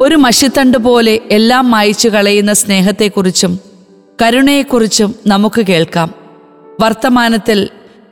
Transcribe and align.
ഒരു 0.00 0.14
മഷിത്തണ്ട് 0.14 0.78
പോലെ 0.78 1.20
എല്ലാം 1.30 1.70
മായ്ച്ചു 1.70 2.08
കളയുന്ന 2.08 2.52
സ്നേഹത്തെക്കുറിച്ചും 2.52 3.58
കരുണയെക്കുറിച്ചും 4.22 5.14
നമുക്ക് 5.26 5.66
കേൾക്കാം. 5.66 6.14
വർത്തമാനത്തിൽ 6.80 7.68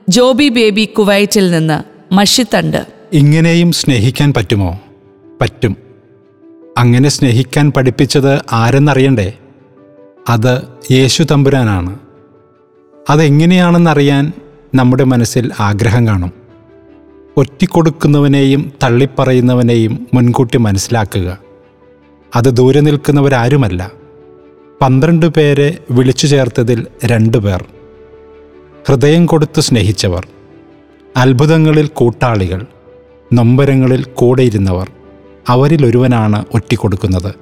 ജോബി 0.09 0.48
ബേബി 0.48 0.85
കുവൈറ്റിൽ 0.85 1.51
നിന്ന് 1.51 2.14
മഷിത്തണ്ട്. 2.14 2.87
ഇങ്ങനെയും 3.12 3.73
സ്നേഹിക്കാൻ 3.73 4.32
പറ്റുമോ? 4.32 4.80
പറ്റും. 5.41 5.77
അങ്ങനെ 6.79 7.09
സ്നേഹിക്കാൻ 7.09 7.73
പഠിപ്പിച്ചത് 7.73 8.39
ആരെന്നറിയണ്ടേ? 8.52 9.32
അത് 10.29 10.62
യേശു 10.91 11.23
തമ്പുരാനാണ്. 11.23 11.98
അതെങ്ങനെയാണെന്നറിയാൻ 13.11 14.32
നമ്മുടെ 14.75 15.05
മനസ്സിൽ 15.05 15.50
ആഗ്രഹം 15.61 16.07
കാണും. 16.07 16.32
ഒറ്റിക്കൊടുക്കുന്നവനെയും 17.36 18.73
തള്ളിപ്പറയുന്നവനെയും 18.83 20.06
മുൻകൂട്ടി 20.14 20.59
മനസ്സിലാക്കുക. 20.59 21.48
അത് 22.37 22.45
ദൂരെ 22.45 22.80
നിൽക്കുന്നവരാരുമല്ല. 22.80 23.91
പന്ത്രണ്ട് 24.82 25.27
പേരെ 25.27 25.78
വിളിച്ചു 25.91 26.27
ചേർത്തതിൽ 26.27 26.86
രണ്ടു 27.05 27.38
പേർ. 27.38 27.64
ഹൃദയം 28.88 29.27
കൊടുത്ത് 29.27 29.60
സ്നേഹിച്ചവർ. 29.60 30.27
അത്ഭുതങ്ങളിൽ 31.16 31.86
കൂട്ടാളികൾ. 31.86 32.66
നൊമ്പരങ്ങളിൽ 33.33 34.05
കൂടെയിരുന്നവർ 34.05 34.91
അവരിലൊരുവനാണ് 35.48 36.45
ഒറ്റിക്കൊടുക്കുന്നത്. 36.55 37.34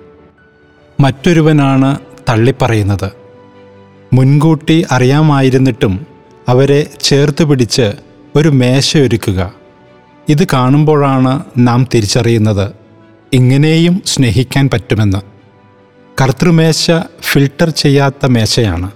മറ്റൊരുവനാണ് 1.00 1.98
തള്ളിപ്പറയുന്നത്. 2.28 3.10
മുൻകൂട്ടി 4.12 4.86
അറിയാമായിരുന്നിട്ടും 4.90 6.06
അവരെ 6.48 6.86
ചേർത്ത് 7.00 7.44
പിടിച്ച് 7.44 7.92
ഒരു 8.36 8.48
മേശയൊരുക്കുക. 8.48 9.52
ഇത് 10.28 10.46
കാണുമ്പോഴാണ് 10.52 11.44
നാം 11.58 11.86
തിരിച്ചറിയുന്നത്. 11.94 12.85
ഇങ്ങനെയും 13.36 14.02
സ്നേഹിക്കാൻ 14.06 14.70
പറ്റുമെന്ന്. 14.72 15.18
കർത്തൃമേശ 16.20 16.90
ഫിൽട്ടർ 17.20 17.70
ചെയ്യാത്ത 17.70 18.26
മേശയാണ്. 18.26 18.90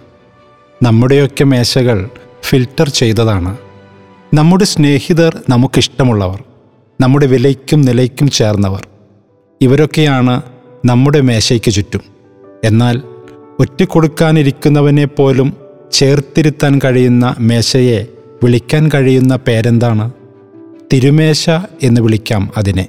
നമ്മുടെയൊക്കെ 0.82 1.44
മേശകൾ 1.44 2.08
ഫിൽട്ടർ 2.42 2.88
ചെയ്തതാണ്. 2.88 3.56
നമ്മുടെ 4.34 4.64
സ്നേഹിതർ 4.64 5.42
നമുക്കിഷ്ടമുള്ളവർ 5.48 6.44
നമ്മുടെ 7.00 7.26
വിലയ്ക്കും 7.26 7.80
നിലയ്ക്കും 7.80 8.30
ചേർന്നവർ. 8.30 8.88
ഇവരൊക്കെയാണ് 9.60 10.42
നമ്മുടെ 10.84 11.20
മേശയ്ക്ക് 11.20 11.70
ചുറ്റും. 11.70 12.00
എന്നാൽ 12.64 13.02
ഒറ്റക്കൊടുക്കാനിരിക്കുന്നവനെ 13.60 15.04
പോലും 15.04 15.56
ചേർത്തിരുത്താൻ 15.92 16.80
കഴിയുന്ന 16.84 17.34
മേശയെ 17.38 18.06
വിളിക്കാൻ 18.44 18.90
കഴിയുന്ന 18.94 19.36
പേരെന്താണ്? 19.36 20.12
തിരുമേശ 20.92 21.50
എന്ന് 21.82 22.00
വിളിക്കാം 22.00 22.50
അതിനെ. 22.56 22.88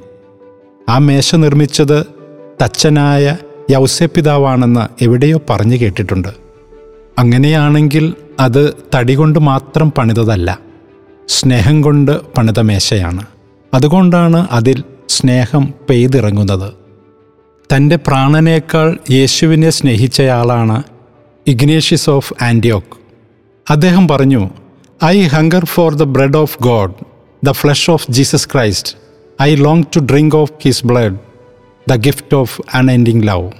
ആ 0.91 0.97
മേശ 0.97 1.35
നിർമ്മിച്ചത് 1.35 1.97
തച്ചനായ 2.61 3.37
യൗസപിതാവാണെന്ന് 3.71 5.03
എവിടെയോ 5.03 5.37
പറഞ്ഞു 5.49 5.75
കേട്ടിട്ടുണ്ട്. 5.75 6.31
അങ്ങനെയാണെങ്കിൽ 7.19 8.13
അത് 8.39 8.63
തടി 8.95 9.15
കൊണ്ട് 9.15 9.39
മാത്രം 9.39 9.91
പണിതതല്ല 9.91 10.59
സ്നേഹം 11.27 11.81
കൊണ്ട് 11.81 12.13
പണിത 12.37 12.59
മേശയാണ്. 12.59 13.23
അതുകൊണ്ടാണ് 13.73 14.47
അതിൽ 14.51 14.83
സ്നേഹം 15.09 15.73
പെയ്തിറങ്ങുന്നത്. 15.89 16.69
തന്റെ 17.69 17.95
പ്രാണനേക്കാൾ 17.95 18.97
യേശുവിനെ 19.11 19.69
സ്നേഹിച്ചയാളാണ് 19.69 20.83
ഇഗ്നേഷ്യസ് 21.47 22.09
ഓഫ് 22.09 22.33
ആന്റിയോക്ക് 22.43 22.95
അദ്ദേഹം 23.69 24.07
പറഞ്ഞു 24.07 24.49
I 25.05 25.15
hunger 25.27 25.65
for 25.65 25.95
the 25.95 26.03
bread 26.03 26.37
of 26.37 26.57
God 26.63 26.93
the 27.43 27.51
flesh 27.51 27.91
of 27.91 28.11
Jesus 28.11 28.47
Christ 28.53 28.93
I 29.41 29.55
long 29.55 29.83
to 29.95 29.99
drink 29.99 30.35
of 30.35 30.53
his 30.63 30.85
blood 30.85 31.15
the 31.89 31.95
gift 31.95 32.35
of 32.35 32.61
unending 32.73 33.27
love 33.27 33.51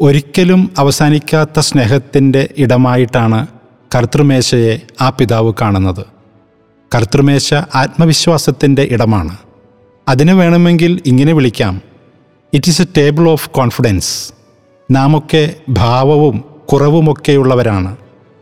ഒരിക്കലും 0.00 0.74
അവസാനിക്കാത്ത 0.78 1.60
സ്നേഹത്തിന്റെ 1.60 2.48
ഇടമായിട്ടാണ് 2.58 3.46
കർത്തൃമേശയെ 3.94 4.80
ആ 5.00 5.10
പിതാവ് 5.10 5.52
കാണുന്നത്. 5.60 6.06
കർത്തൃമേശ 6.94 7.54
ആത്മവിശ്വാസത്തിന്റെ 7.54 8.82
ഇടമാണ്. 8.82 9.36
അതിന് 10.08 10.32
വേണമെങ്കിൽ 10.32 11.02
ഇങ്ങനെ 11.06 11.32
വിളിക്കാം. 11.32 11.82
It 12.54 12.68
is 12.68 12.82
a 12.82 12.86
table 12.96 13.28
of 13.28 13.50
confidence 13.50 14.32
നാമൊക്കെ 14.90 15.54
ഭാവവും 15.68 16.44
കുറവുമൊക്കെയുള്ളവരാണ്. 16.72 17.96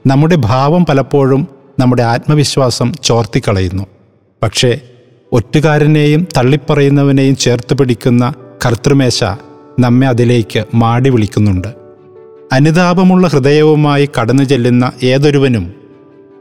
നമ്മുടെ 0.07 0.37
ഭാവം 0.37 0.87
പലപ്പോഴും 0.87 1.49
നമ്മുടെ 1.79 2.03
ആത്മവിശ്വാസം 2.03 2.93
ചോർത്തിക്കളയുന്നു. 3.03 3.87
പക്ഷേ 4.43 4.81
ഒറ്റുകാരനെയും 5.33 6.27
തള്ളിപ്പറയുന്നവനെയും 6.37 7.37
ചേർത്ത് 7.37 7.75
പിടിക്കുന്ന 7.75 8.35
കർത്തൃമേശ 8.67 9.25
നമ്മെ 9.79 10.07
അതിലേക്ക് 10.07 10.65
മാടി 10.75 11.11
വിളിക്കുന്നുണ്ട്. 11.11 11.69
അനുതാപമുള്ള 12.53 13.27
ഹൃദയവുമായി 13.27 14.09
കടന്നു 14.21 14.43
ചെല്ലുന്ന 14.43 14.93
ഏതൊരുവനും 15.03 15.75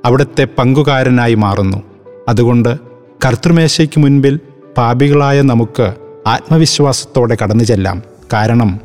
അവിടുത്തെ 0.06 0.48
പങ്കുകാരനായി 0.58 1.36
മാറുന്നു. 1.36 1.84
അതുകൊണ്ട് 2.28 2.80
കർത്തൃമേശയ്ക്ക് 3.26 4.00
മുൻപിൽ 4.00 4.40
പാപികളായ 4.78 5.42
നമുക്ക് 5.42 5.94
ആത്മവിശ്വാസത്തോടെ 6.28 7.38
കടന്നു 7.44 7.64
ചെല്ലാം. 7.64 8.04
കാരണം 8.34 8.80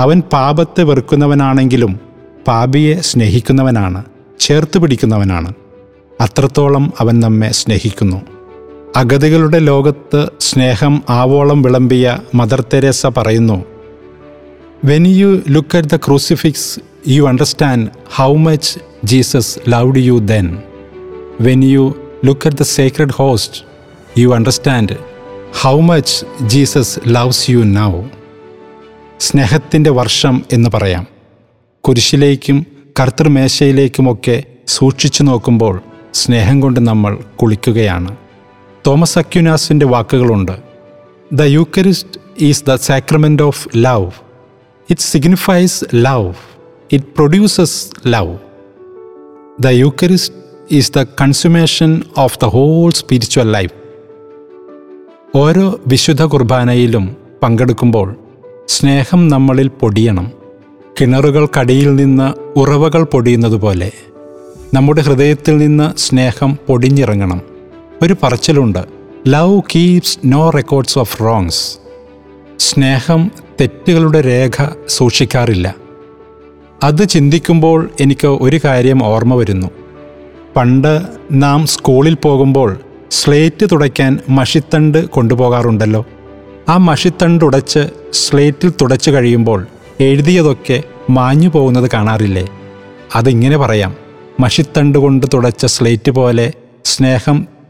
അവൻ 0.00 0.22
പാപത്തെ 0.32 0.82
വെറുക്കുന്നവനാണെങ്കിലും 0.82 2.00
പാപിയെ 2.48 3.00
സ്നേഹിക്കുന്നവനാണ് 3.00 4.04
ചേർത്ത് 4.40 4.78
പിടിക്കുന്നവനാണ്. 4.78 5.52
അത്രത്തോളം 6.20 6.92
അവൻ 7.00 7.20
നമ്മെ 7.20 7.52
സ്നേഹിക്കുന്നു. 7.52 8.31
അഗതികളുടെ 8.96 9.58
ലോകത്ത് 9.58 10.30
സ്നേഹം 10.40 11.02
ആവോളം 11.10 11.62
വിളമ്പിയ 11.62 12.18
മദർ 12.34 12.60
തെരേസ 12.60 13.06
പറയുന്നു 13.06 13.64
when 14.84 15.06
you 15.06 15.42
look 15.50 15.76
at 15.76 15.88
the 15.88 15.96
crucifix 15.96 16.80
you 17.08 17.22
understand 17.22 17.88
how 18.14 18.36
much 18.36 18.78
Jesus 19.04 19.58
loved 19.68 19.98
you 19.98 20.18
then 20.18 20.62
when 21.40 21.64
you 21.64 21.94
look 22.24 22.46
at 22.46 22.56
the 22.56 22.62
sacred 22.62 23.10
host 23.10 23.62
you 24.20 24.34
understand 24.34 24.96
how 25.60 25.80
much 25.80 26.46
Jesus 26.46 27.00
loves 27.08 27.50
you 27.50 27.58
now 27.58 28.02
സ്നേഹത്തിന്റെ 29.20 29.90
വർഷം 29.90 30.42
എന്ന് 30.52 30.70
പറയാം. 30.74 31.06
കുരിശിലേക്കും 31.80 32.66
കർത്തൃമേശയിലേക്കുമൊക്കെ 33.00 34.42
സൂക്ഷിച്ചു 34.66 35.22
നോക്കുമ്പോൾ 35.22 35.80
സ്നേഹം 36.14 36.60
കൊണ്ട് 36.60 36.80
നമ്മൾ 36.80 37.18
കുളിക്കുകയാണ്. 37.36 38.16
തോമസ് 38.86 39.18
അക്യുനാസിന്റെ 39.18 39.86
വാക്കുകളുണ്ട് 39.86 40.52
the 41.32 41.42
Eucharist 41.42 42.20
is 42.40 42.64
the 42.64 42.74
sacrament 42.74 43.42
of 43.42 43.68
love 43.76 44.06
it 44.90 45.00
signifies 45.00 45.84
love 45.94 46.32
it 46.92 47.04
produces 47.04 47.90
love 48.06 48.38
the 49.60 49.66
Eucharist 49.66 50.34
is 50.70 50.92
the 50.92 51.02
consummation 51.02 52.02
of 52.18 52.38
the 52.42 52.44
whole 52.44 52.90
spiritual 52.90 53.50
life 53.50 53.74
ഓരോ 55.34 55.80
വിശുദ്ധ 55.86 56.22
കുർബാനയിലും 56.22 57.16
പങ്കെടുക്കുമ്പോൾ 57.42 58.16
സ്നേഹം 58.66 59.28
നമ്മളിൽ 59.28 59.68
പൊടിയണം. 59.68 60.32
കിണറുകൾക്കടിയിൽ 61.00 61.94
നിന്ന് 61.94 62.58
ഉറവകൾ 62.58 63.02
പൊടിയുന്നത് 63.02 63.56
പോലെ 63.56 63.92
നമ്മുടെ 64.74 65.00
ഹൃദയത്തിൽ 65.00 65.56
നിന്ന് 65.56 65.98
സ്നേഹം 65.98 66.58
പൊടിഞ്ഞിറങ്ങണം. 66.66 67.51
ഒരു 68.02 68.16
പറച്ചിലുണ്ട്. 68.22 68.78
Love 69.28 69.62
keeps 69.74 70.18
no 70.24 70.50
records 70.50 70.98
of 70.98 71.20
wrongs 71.20 71.78
സ്നേഹം 72.58 73.30
തെറ്റുകളുടെ 73.60 74.20
രേഖ 74.20 74.68
സൂക്ഷിക്കാറില്ല. 74.88 75.74
അത് 76.82 77.08
ചിന്തിക്കുമ്പോൾ 77.08 77.90
എനിക്ക് 78.00 78.26
ഒരു 78.26 78.60
കാര്യം 78.64 79.04
ഓർമ്മ 79.04 79.34
വരുന്നു. 79.34 79.66
പണ്ട് 80.56 81.02
നാം 81.32 81.66
സ്കൂളിൽ 81.66 82.14
പോകുമ്പോൾ 82.14 82.80
സ്ലേറ്റ് 83.10 83.66
തുടയ്ക്കാൻ 83.72 84.18
മഷിത്തണ്ട് 84.28 85.08
കൊണ്ടുപോകാറുണ്ടല്ലോ. 85.08 86.06
ആ 86.68 86.76
മഷിത്തണ്ട് 86.76 87.44
ഉടച്ച് 87.44 87.88
സ്ലേറ്റിൽ 88.12 88.70
തുടച്ചു 88.70 89.10
കഴിയുമ്പോൾ 89.10 89.66
എഴുതിയതൊക്കെ 90.00 90.82
മാഞ്ഞു 91.10 91.48
പോകുന്നത് 91.48 91.90
കാണാറില്ലേ? 91.94 92.48
അതിങ്ങനെ 93.14 93.56
പറയാം. 93.56 93.94
മഷിത്തണ്ട് 94.40 94.98
കൊണ്ട് 94.98 95.26
തുടച്ച 95.34 95.66
സ്ലേറ്റ് 95.66 96.10
പോലെ 96.10 96.52
സ്നേഹം 96.84 97.61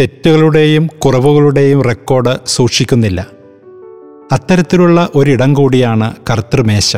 തെറ്റുകളുടെയും 0.00 0.86
കുറവുകളുടെയും 0.98 1.82
റെക്കോർഡ് 1.82 2.36
സൂക്ഷിക്കുന്നില്ല. 2.46 3.26
അത്തരത്തിലുള്ള 4.32 5.08
ഒരിടം 5.14 5.54
കൂടിയാണ് 5.54 6.14
കർത്തൃമേശ. 6.30 6.96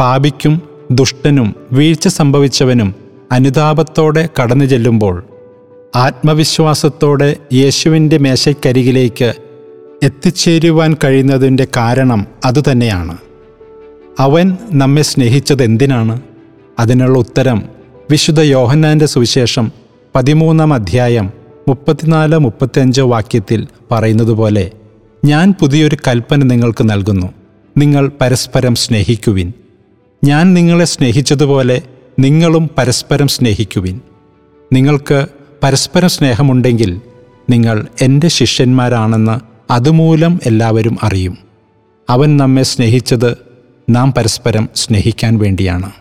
പാപിക്കും 0.00 0.62
ദുഷ്ടനും 0.90 1.54
വീഴ്ച 1.72 2.08
സംഭവിച്ചവനും 2.08 2.94
അനുതാപത്തോടെ 3.32 4.28
കടന്നു 4.42 4.64
ചെല്ലുമ്പോൾ 4.64 5.24
ആത്മവിശ്വാസത്തോടെ 5.96 7.36
യേശുവിന്റെ 7.52 8.18
മേശയ്ക്കരികിലേക്ക് 8.18 9.34
എത്തിച്ചേരുവാൻ 10.02 10.96
കഴിയുന്നതിന്റെ 11.04 11.66
കാരണം 11.76 12.26
അതുതന്നെയാണ്. 12.44 13.18
അവൻ 14.18 14.56
നമ്മെ 14.70 15.02
സ്നേഹിച്ചത് 15.02 15.62
എന്തിനാണ് 15.62 16.20
അതിനുള്ള 16.78 17.18
ഉത്തരം 17.18 17.62
വിശുദ്ധ 18.10 18.40
യോഹന്നാന്റെ 18.40 19.06
സുവിശേഷം 19.06 19.72
പതിമൂന്നാം 20.14 20.74
അധ്യായം 20.74 21.35
മുപ്പത്തിനാല് 21.68 22.38
മുപ്പത്തിയഞ്ച് 22.38 23.00
വാക്യത്തിൽ 23.00 23.66
പറയുന്നത് 23.90 24.32
പോലെ 24.32 24.70
ഞാൻ 25.24 25.54
പുതിയൊരു 25.60 25.96
കൽപ്പന 26.08 26.42
നിങ്ങൾക്ക് 26.42 26.90
നൽകുന്നു. 26.90 27.26
നിങ്ങൾ 27.76 28.10
പരസ്പരം 28.20 28.74
സ്നേഹിക്കുവിൻ. 28.74 29.52
ഞാൻ 30.24 30.54
നിങ്ങളെ 30.54 30.84
സ്നേഹിച്ചതുപോലെ 30.84 31.82
നിങ്ങളും 32.18 32.70
പരസ്പരം 32.78 33.28
സ്നേഹിക്കുവിൻ. 33.28 34.00
നിങ്ങൾക്ക് 34.72 35.26
പരസ്പരം 35.62 36.08
സ്നേഹമുണ്ടെങ്കിൽ 36.08 37.00
നിങ്ങൾ 37.50 37.86
എന്റെ 38.02 38.28
ശിഷ്യന്മാരാണെന്ന് 38.28 39.40
അതുമൂലം 39.72 40.40
എല്ലാവരും 40.46 40.98
അറിയും. 41.02 41.38
അവൻ 42.10 42.36
നമ്മെ 42.36 42.62
സ്നേഹിച്ചത് 42.62 43.36
നാം 43.90 44.12
പരസ്പരം 44.12 44.68
സ്നേഹിക്കാൻ 44.76 45.38
വേണ്ടിയാണ്. 45.38 45.92